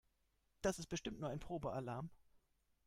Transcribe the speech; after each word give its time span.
Das 0.63 0.79
ist 0.79 0.87
bestimmt 0.87 1.19
nur 1.19 1.29
ein 1.29 1.37
Probealarm. 1.39 2.09